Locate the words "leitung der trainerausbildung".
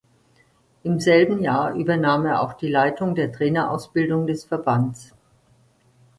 2.67-4.25